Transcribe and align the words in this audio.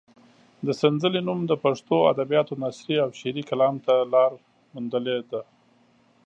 د 0.65 0.67
سنځلې 0.79 1.21
نوم 1.27 1.39
د 1.47 1.53
پښتو 1.63 1.95
ادبیاتو 2.13 2.53
نثري 2.63 2.95
او 3.03 3.09
شعري 3.19 3.43
کلام 3.49 3.75
ته 3.85 3.93
لاره 4.13 4.37
موندلې 4.73 5.17
ده. 5.31 5.41